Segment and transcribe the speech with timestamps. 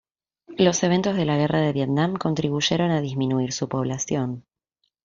[0.57, 4.43] Los eventos de la Guerra de Vietnam contribuyeron a disminuir su población.